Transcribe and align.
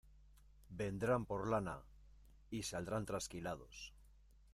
Vendrán 0.79 1.27
por 1.27 1.47
lana 1.47 1.83
y 2.49 2.63
saldrán 2.63 3.05
trasquilados. 3.05 3.93